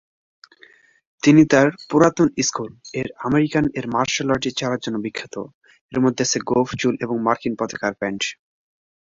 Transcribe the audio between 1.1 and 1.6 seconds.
তিনি